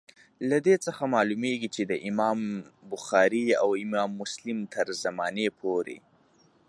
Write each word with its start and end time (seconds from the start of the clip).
له 0.49 0.57
دې 0.65 0.75
څخه 0.85 1.03
معلومیږي 1.15 1.69
چي 1.75 1.83
د 1.85 1.93
امام 2.09 2.39
بخاري 2.91 3.45
او 3.61 3.69
امام 3.85 4.09
مسلم 4.21 4.57
تر 4.73 4.87
زمانې 5.03 5.47
پوري. 5.59 5.97